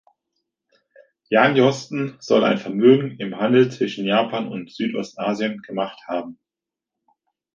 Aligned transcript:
Jan 1.29 1.55
Joosten 1.55 2.15
soll 2.19 2.43
ein 2.43 2.57
Vermögen 2.57 3.19
im 3.19 3.37
Handel 3.37 3.71
zwischen 3.71 4.03
Japan 4.07 4.47
und 4.47 4.73
Südostasien 4.73 5.61
gemacht 5.61 6.07
haben. 6.07 6.39